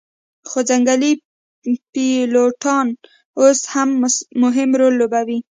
خو 0.49 0.59
ځنګلي 0.69 1.11
پیلوټان 1.93 2.87
اوس 3.39 3.59
هم 3.73 3.89
مهم 4.43 4.69
رول 4.79 4.93
لوبوي 4.99 5.39